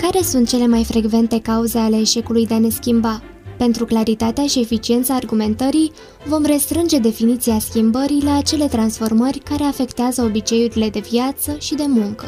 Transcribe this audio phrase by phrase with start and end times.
[0.00, 3.22] Care sunt cele mai frecvente cauze ale eșecului de a ne schimba?
[3.58, 5.92] Pentru claritatea și eficiența argumentării,
[6.26, 12.24] vom restrânge definiția schimbării la acele transformări care afectează obiceiurile de viață și de muncă.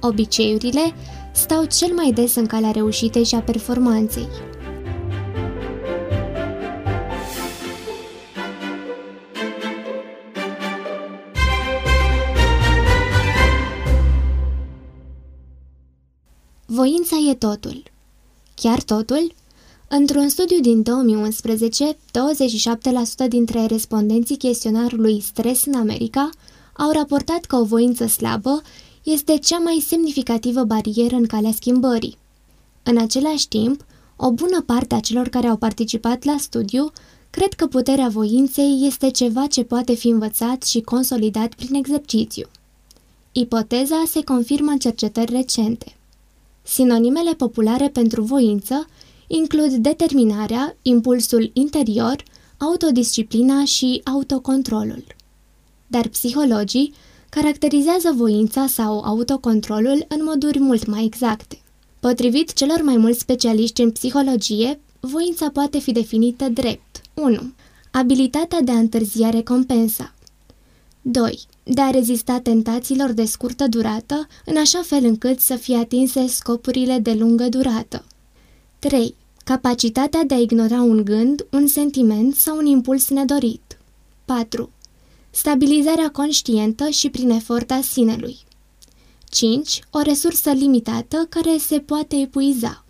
[0.00, 0.94] Obiceiurile
[1.32, 4.28] stau cel mai des în calea reușitei și a performanței.
[16.84, 17.82] Voința e totul.
[18.54, 19.34] Chiar totul?
[19.88, 21.96] Într-un studiu din 2011, 27%
[23.28, 26.30] dintre respondenții chestionarului Stres în America
[26.76, 28.62] au raportat că o voință slabă
[29.02, 32.18] este cea mai semnificativă barieră în calea schimbării.
[32.82, 33.84] În același timp,
[34.16, 36.92] o bună parte a celor care au participat la studiu
[37.30, 42.46] cred că puterea voinței este ceva ce poate fi învățat și consolidat prin exercițiu.
[43.32, 45.96] Ipoteza se confirmă în cercetări recente.
[46.66, 48.86] Sinonimele populare pentru voință
[49.26, 52.22] includ determinarea, impulsul interior,
[52.58, 55.04] autodisciplina și autocontrolul.
[55.86, 56.94] Dar psihologii
[57.28, 61.62] caracterizează voința sau autocontrolul în moduri mult mai exacte.
[62.00, 67.52] Potrivit celor mai mulți specialiști în psihologie, voința poate fi definită drept 1.
[67.90, 70.14] Abilitatea de a întârzia recompensa
[71.02, 71.38] 2.
[71.66, 76.98] De a rezista tentațiilor de scurtă durată, în așa fel încât să fie atinse scopurile
[76.98, 78.04] de lungă durată
[78.78, 79.14] 3.
[79.44, 83.78] Capacitatea de a ignora un gând, un sentiment sau un impuls nedorit.
[84.24, 84.70] 4.
[85.30, 88.36] Stabilizarea conștientă și prin efort a sinelui.
[89.30, 89.80] 5.
[89.90, 92.84] O resursă limitată care se poate epuiza.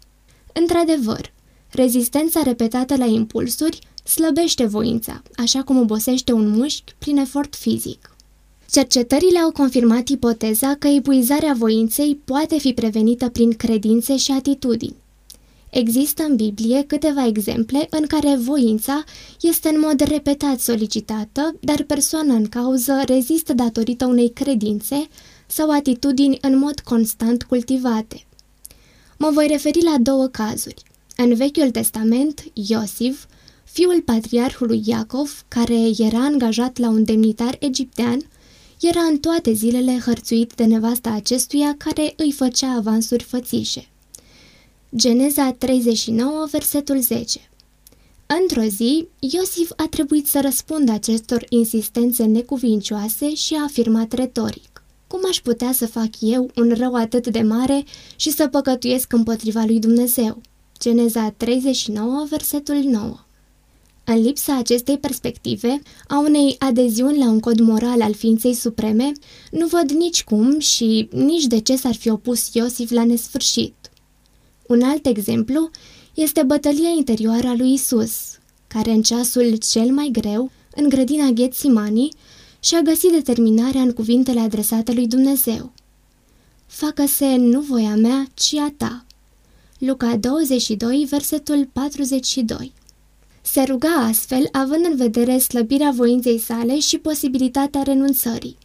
[0.52, 1.32] Într-adevăr,
[1.70, 8.13] rezistența repetată la impulsuri slăbește voința, așa cum obosește un mușchi prin efort fizic.
[8.70, 14.96] Cercetările au confirmat ipoteza că epuizarea voinței poate fi prevenită prin credințe și atitudini.
[15.70, 19.04] Există în Biblie câteva exemple în care voința
[19.40, 25.08] este în mod repetat solicitată, dar persoana în cauză rezistă datorită unei credințe
[25.46, 28.24] sau atitudini în mod constant cultivate.
[29.18, 30.82] Mă voi referi la două cazuri.
[31.16, 33.24] În Vechiul Testament, Iosif,
[33.64, 38.18] fiul patriarhului Iacov, care era angajat la un demnitar egiptean,
[38.80, 43.88] era în toate zilele hărțuit de nevasta acestuia care îi făcea avansuri fățișe.
[44.96, 47.40] Geneza 39, versetul 10
[48.26, 54.82] Într-o zi, Iosif a trebuit să răspundă acestor insistențe necuvincioase și a afirmat retoric.
[55.06, 57.84] Cum aș putea să fac eu un rău atât de mare
[58.16, 60.40] și să păcătuiesc împotriva lui Dumnezeu?
[60.80, 63.23] Geneza 39, versetul 9
[64.06, 69.12] În lipsa acestei perspective, a unei adeziuni la un cod moral al ființei supreme,
[69.50, 73.74] nu văd nici cum și nici de ce s-ar fi opus Iosif la nesfârșit.
[74.66, 75.70] Un alt exemplu
[76.14, 78.12] este bătălia interioară a lui Isus,
[78.66, 82.12] care în ceasul cel mai greu, în grădina Ghețimanii,
[82.60, 85.72] și-a găsit determinarea în cuvintele adresate lui Dumnezeu.
[86.66, 89.06] Facă-se nu voia mea, ci a ta.
[89.78, 92.72] Luca 22, versetul 42
[93.46, 98.56] Se ruga astfel, având în vedere slăbirea voinței sale și posibilitatea renunțării.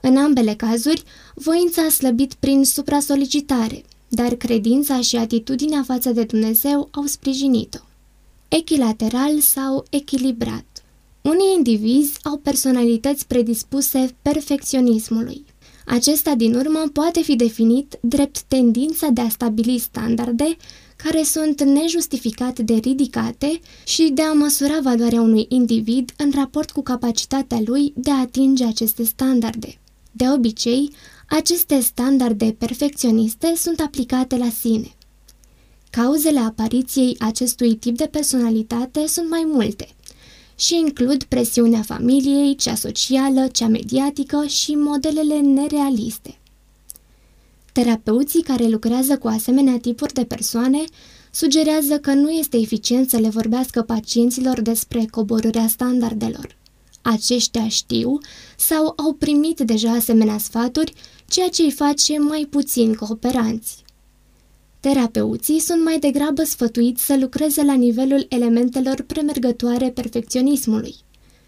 [0.00, 1.02] În ambele cazuri,
[1.34, 7.78] voința a slăbit prin supra-solicitare, dar credința și atitudinea față de Dumnezeu au sprijinit-o.
[8.48, 10.64] Echilateral sau echilibrat.
[11.22, 15.44] Unii indivizi au personalități predispuse perfecționismului.
[15.86, 20.56] Acesta, din urmă, poate fi definit drept tendința de a stabili standarde
[21.02, 26.82] care sunt nejustificat de ridicate și de a măsura valoarea unui individ în raport cu
[26.82, 29.78] capacitatea lui de a atinge aceste standarde.
[30.12, 30.90] De obicei,
[31.28, 34.94] aceste standarde perfecționiste sunt aplicate la sine.
[35.90, 39.88] Cauzele apariției acestui tip de personalitate sunt mai multe
[40.54, 46.36] și includ presiunea familiei, cea socială, cea mediatică și modelele nerealiste.
[47.72, 50.84] Terapeuții care lucrează cu asemenea tipuri de persoane
[51.30, 56.56] sugerează că nu este eficient să le vorbească pacienților despre coborârea standardelor.
[57.02, 58.18] Aceștia știu
[58.56, 60.92] sau au primit deja asemenea sfaturi
[61.26, 63.82] ceea ce îi face mai puțin cooperanți.
[64.80, 70.94] Terapeuții sunt mai degrabă sfătuiți să lucreze la nivelul elementelor premergătoare perfecționismului,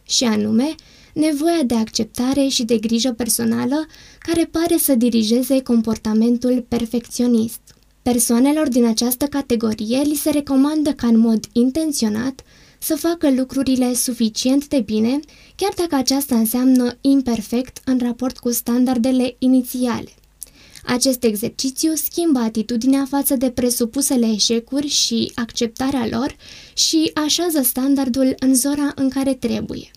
[0.02, 0.74] și anume
[1.14, 3.86] nevoia de acceptare și de grijă personală
[4.18, 7.60] care pare să dirigeze comportamentul perfecționist.
[8.02, 12.42] Persoanelor din această categorie li se recomandă ca în mod intenționat
[12.78, 15.20] să facă lucrurile suficient de bine,
[15.56, 20.14] chiar dacă aceasta înseamnă imperfect în raport cu standardele inițiale.
[20.86, 26.36] Acest exercițiu schimbă atitudinea față de presupusele eșecuri și acceptarea lor
[26.74, 29.90] și așează standardul în zona în care trebuie.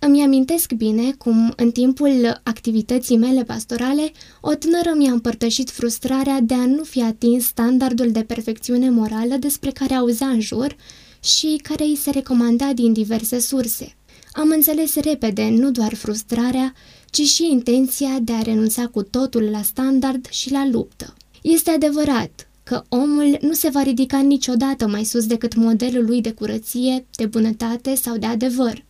[0.00, 6.54] Îmi amintesc bine cum, în timpul activității mele pastorale, o tânără mi-a împărtășit frustrarea de
[6.54, 10.76] a nu fi atins standardul de perfecțiune morală despre care auzea în jur
[11.22, 13.96] și care îi se recomanda din diverse surse.
[14.32, 16.72] Am înțeles repede nu doar frustrarea,
[17.10, 21.14] ci și intenția de a renunța cu totul la standard și la luptă.
[21.42, 26.32] Este adevărat că omul nu se va ridica niciodată mai sus decât modelul lui de
[26.32, 28.86] curăție, de bunătate sau de adevăr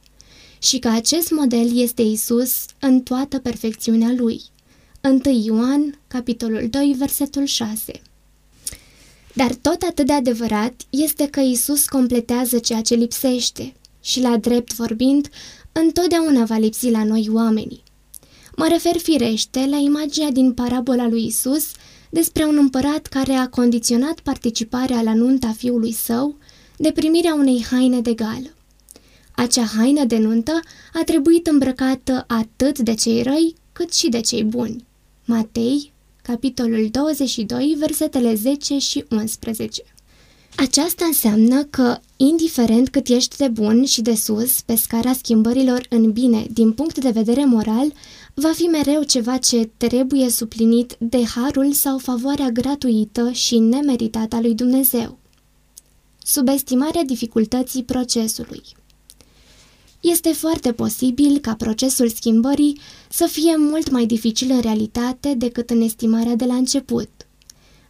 [0.58, 4.42] și că acest model este Isus în toată perfecțiunea lui.
[5.02, 8.00] 1 Ioan, capitolul 2, versetul 6
[9.34, 14.74] Dar tot atât de adevărat este că Isus completează ceea ce lipsește și, la drept
[14.74, 15.28] vorbind,
[15.72, 17.82] întotdeauna va lipsi la noi oamenii.
[18.56, 21.66] Mă refer firește la imaginea din parabola lui Isus
[22.10, 26.36] despre un împărat care a condiționat participarea la nunta fiului său
[26.76, 28.57] de primirea unei haine de gală.
[29.38, 30.60] Acea haină de nuntă
[30.92, 34.84] a trebuit îmbrăcată atât de cei răi cât și de cei buni.
[35.24, 35.92] Matei,
[36.22, 39.82] capitolul 22, versetele 10 și 11
[40.56, 46.12] Aceasta înseamnă că, indiferent cât ești de bun și de sus pe scara schimbărilor în
[46.12, 47.92] bine din punct de vedere moral,
[48.34, 54.40] va fi mereu ceva ce trebuie suplinit de harul sau favoarea gratuită și nemeritată a
[54.40, 55.18] lui Dumnezeu.
[56.22, 58.62] Subestimarea dificultății procesului
[60.00, 65.80] este foarte posibil ca procesul schimbării să fie mult mai dificil în realitate decât în
[65.80, 67.08] estimarea de la început.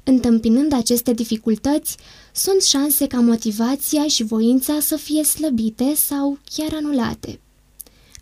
[0.05, 1.96] Întâmpinând aceste dificultăți,
[2.32, 7.40] sunt șanse ca motivația și voința să fie slăbite sau chiar anulate.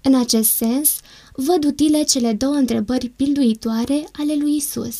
[0.02, 0.90] În acest sens,
[1.32, 4.96] văd utile cele două întrebări pilduitoare ale lui Isus.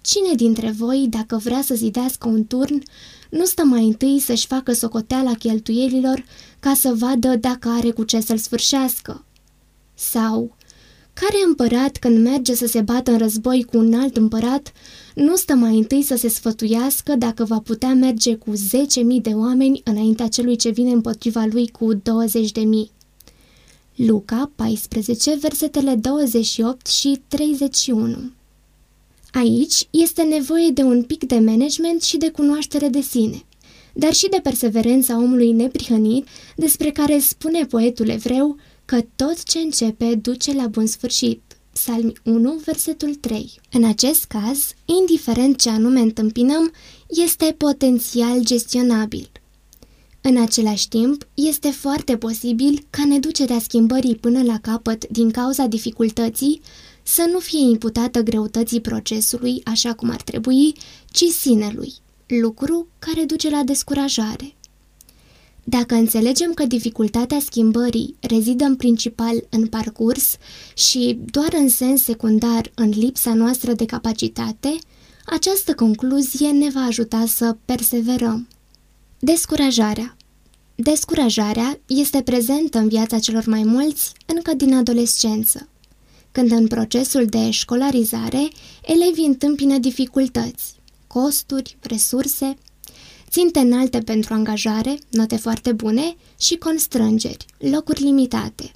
[0.00, 2.82] Cine dintre voi, dacă vrea să zidească un turn,
[3.30, 6.24] nu stă mai întâi să-și facă socoteala cheltuielilor
[6.60, 9.24] ca să vadă dacă are cu ce să-l sfârșească?
[9.94, 10.56] Sau,
[11.12, 14.72] care împărat când merge să se bată în război cu un alt împărat,
[15.14, 18.56] nu stă mai întâi să se sfătuiască dacă va putea merge cu 10.000
[19.22, 22.00] de oameni înaintea celui ce vine împotriva lui cu 20.000?
[23.94, 28.36] Luca 14, versetele 28 și 31
[29.38, 33.42] Aici este nevoie de un pic de management și de cunoaștere de sine,
[33.92, 36.26] dar și de perseverența omului neprihănit,
[36.56, 41.40] despre care spune poetul evreu că tot ce începe duce la bun sfârșit.
[41.72, 43.60] Psalmi 1, versetul 3.
[43.72, 46.72] În acest caz, indiferent ce anume întâmpinăm,
[47.08, 49.30] este potențial gestionabil.
[50.20, 56.60] În același timp, este foarte posibil ca neducerea schimbării până la capăt din cauza dificultății
[57.14, 60.72] să nu fie imputată greutății procesului așa cum ar trebui,
[61.10, 61.92] ci sinelui,
[62.26, 64.54] lucru care duce la descurajare.
[65.64, 70.36] Dacă înțelegem că dificultatea schimbării rezidă în principal în parcurs
[70.74, 74.78] și doar în sens secundar în lipsa noastră de capacitate,
[75.26, 78.48] această concluzie ne va ajuta să perseverăm.
[79.18, 80.16] Descurajarea
[80.74, 85.68] Descurajarea este prezentă în viața celor mai mulți încă din adolescență
[86.38, 88.48] când în procesul de școlarizare
[88.82, 90.74] elevii întâmpină dificultăți,
[91.06, 92.56] costuri, resurse,
[93.30, 98.72] ținte înalte pentru angajare, note foarte bune și constrângeri, locuri limitate.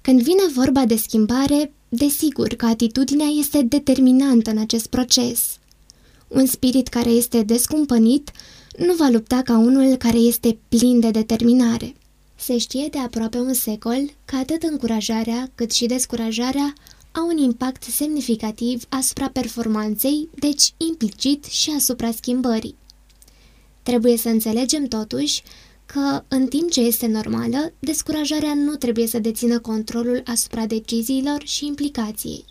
[0.00, 5.58] Când vine vorba de schimbare, desigur că atitudinea este determinantă în acest proces.
[6.28, 8.30] Un spirit care este descumpănit
[8.78, 11.94] nu va lupta ca unul care este plin de determinare.
[12.36, 16.72] Se știe de aproape un secol că atât încurajarea cât și descurajarea
[17.12, 22.76] au un impact semnificativ asupra performanței, deci implicit și asupra schimbării.
[23.82, 25.42] Trebuie să înțelegem totuși
[25.86, 31.66] că, în timp ce este normală, descurajarea nu trebuie să dețină controlul asupra deciziilor și
[31.66, 32.44] implicației.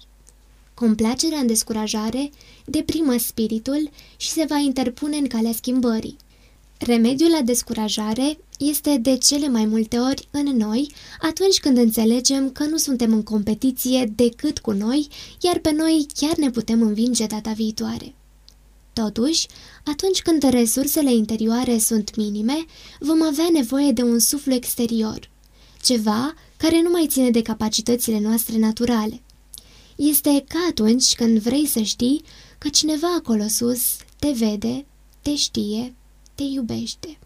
[0.74, 2.30] Complacerea în descurajare
[2.65, 6.18] deprimă spiritul și se va interpune în calea schimbării.
[6.77, 12.63] Remediul la descurajare este de cele mai multe ori în noi atunci când înțelegem că
[12.63, 15.08] nu suntem în competiție decât cu noi,
[15.41, 18.15] iar pe noi chiar ne putem învinge data viitoare.
[18.94, 19.48] Totuși,
[19.86, 22.65] atunci când resursele interioare sunt minime,
[23.00, 25.29] vom avea nevoie de un suflu exterior,
[25.82, 29.22] ceva care nu mai ține de capacitățile noastre naturale.
[29.96, 32.22] Este ca atunci când vrei să știi
[32.58, 33.82] că cineva acolo sus
[34.20, 34.86] te vede,
[35.22, 35.96] te știe,
[36.36, 37.18] te iubește.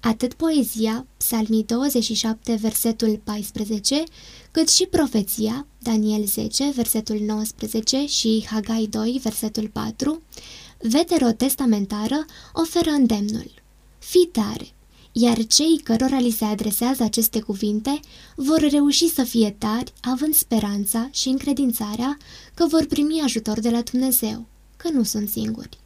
[0.00, 4.04] Atât poezia, psalmii 27, versetul 14,
[4.50, 10.22] cât și profeția, Daniel 10, versetul 19 și Hagai 2, versetul 4,
[10.78, 13.50] veterotestamentară oferă îndemnul.
[13.98, 14.68] Fii tare,
[15.12, 18.00] iar cei cărora li se adresează aceste cuvinte
[18.36, 22.16] vor reuși să fie tari, având speranța și încredințarea
[22.54, 24.46] că vor primi ajutor de la Dumnezeu,
[24.76, 25.78] că nu sunt singuri.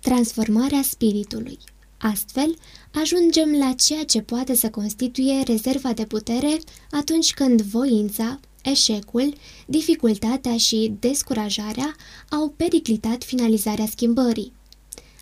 [0.00, 1.58] Transformarea spiritului
[1.98, 2.56] Astfel,
[2.92, 6.58] ajungem la ceea ce poate să constituie rezerva de putere
[6.90, 9.34] atunci când voința, eșecul,
[9.66, 11.96] dificultatea și descurajarea
[12.30, 14.52] au periclitat finalizarea schimbării.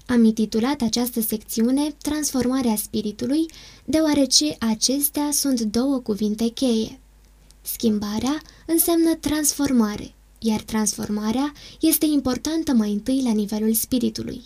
[0.07, 3.47] Am intitulat această secțiune Transformarea spiritului,
[3.85, 6.99] deoarece acestea sunt două cuvinte cheie.
[7.63, 14.43] Schimbarea înseamnă transformare, iar transformarea este importantă mai întâi la nivelul spiritului.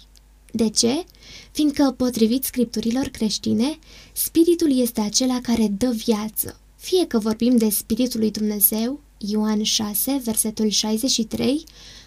[0.53, 1.05] De ce?
[1.51, 3.79] Fiindcă, potrivit scripturilor creștine,
[4.13, 6.61] spiritul este acela care dă viață.
[6.77, 11.65] Fie că vorbim de Spiritul lui Dumnezeu, Ioan 6, versetul 63,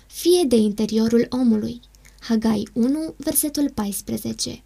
[0.07, 1.79] fie de interiorul omului,
[2.19, 4.63] Hagai 1, versetul 14.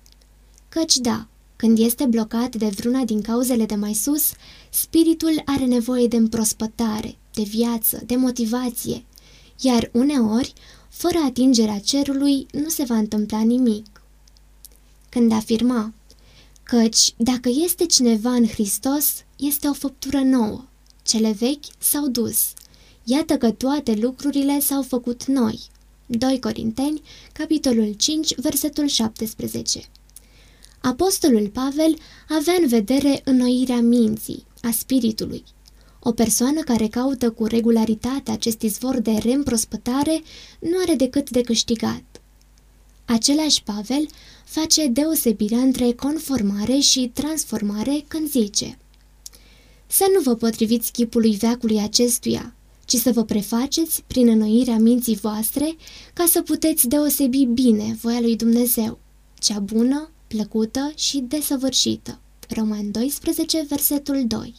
[0.69, 4.31] Căci da, când este blocat de vreuna din cauzele de mai sus,
[4.69, 9.05] spiritul are nevoie de împrospătare, de viață, de motivație,
[9.61, 10.53] iar uneori
[10.95, 14.01] fără atingerea cerului nu se va întâmpla nimic.
[15.09, 15.93] Când afirma,
[16.63, 20.65] căci dacă este cineva în Hristos, este o făptură nouă,
[21.03, 22.53] cele vechi s-au dus,
[23.03, 25.59] iată că toate lucrurile s-au făcut noi.
[26.05, 27.01] 2 Corinteni,
[27.33, 29.89] capitolul 5, versetul 17
[30.81, 31.95] Apostolul Pavel
[32.29, 35.43] avea în vedere înnoirea minții, a spiritului,
[36.07, 40.21] o persoană care caută cu regularitate acest izvor de reîmprospătare
[40.59, 42.03] nu are decât de câștigat.
[43.05, 44.07] Același Pavel
[44.45, 48.77] face deosebirea între conformare și transformare când zice
[49.87, 55.75] Să nu vă potriviți chipului veacului acestuia, ci să vă prefaceți prin înnoirea minții voastre
[56.13, 58.99] ca să puteți deosebi bine voia lui Dumnezeu,
[59.39, 62.19] cea bună, plăcută și desăvârșită.
[62.49, 64.53] Roman 12, versetul 2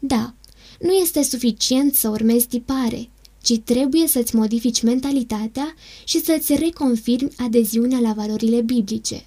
[0.00, 0.34] da,
[0.80, 3.10] nu este suficient să urmezi tipare,
[3.42, 9.24] ci trebuie să-ți modifici mentalitatea și să-ți reconfirmi adeziunea la valorile biblice.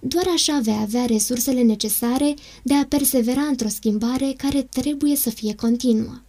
[0.00, 5.54] Doar așa vei avea resursele necesare de a persevera într-o schimbare care trebuie să fie
[5.54, 6.20] continuă.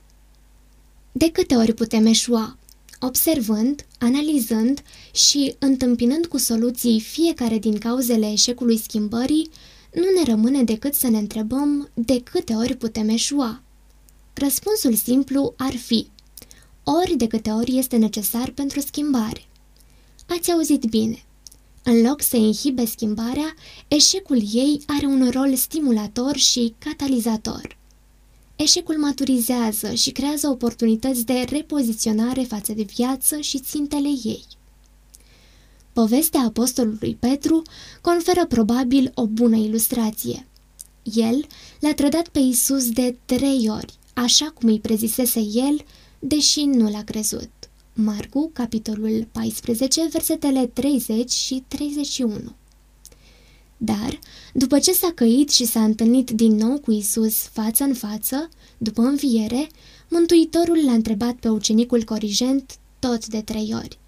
[1.11, 2.57] De câte ori putem eșua?
[2.99, 9.49] Observând, analizând și întâmpinând cu soluții fiecare din cauzele eșecului schimbării,
[9.93, 13.61] nu ne rămâne decât să ne întrebăm de câte ori putem eșua.
[14.39, 16.07] Răspunsul simplu ar fi
[16.83, 19.45] ori de câte ori este necesar pentru schimbare.
[20.27, 21.23] Ați auzit bine.
[21.83, 23.55] În loc să inhibe schimbarea,
[23.87, 27.77] eșecul ei are un rol stimulator și catalizator.
[28.55, 34.45] Eșecul maturizează și creează oportunități de repoziționare față de viață și țintele ei.
[35.93, 37.61] Povestea apostolului Petru
[38.01, 40.47] conferă probabil o bună ilustrație.
[41.03, 41.47] El
[41.79, 45.85] l-a trădat pe Isus de trei ori, așa cum îi prezisese el,
[46.19, 47.49] deși nu l-a crezut.
[47.93, 52.55] Marcu, capitolul 14, versetele 30 și 31
[53.77, 54.19] Dar,
[54.53, 59.01] după ce s-a căit și s-a întâlnit din nou cu Isus față în față, după
[59.01, 59.69] înviere,
[60.09, 63.99] Mântuitorul l-a întrebat pe ucenicul corigent tot de trei ori.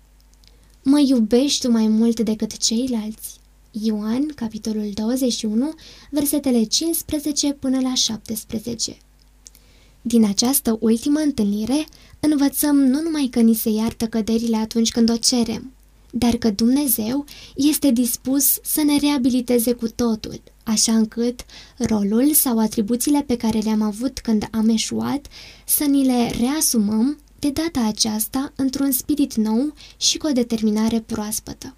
[0.83, 3.39] Mă iubești tu mai mult decât ceilalți?
[3.71, 5.73] Ioan, capitolul 21,
[6.11, 8.97] versetele 15 până la 17
[10.01, 11.85] din această ultimă întâlnire,
[12.19, 15.71] învățăm nu numai că ni se iartă căderile atunci când o cerem,
[16.11, 17.25] dar că Dumnezeu
[17.55, 21.45] este dispus să ne reabiliteze cu totul, așa încât
[21.77, 25.27] rolul sau atribuțiile pe care le-am avut când am eșuat
[25.65, 31.75] să ni le reasumăm de data aceasta într-un spirit nou și cu o determinare proaspătă.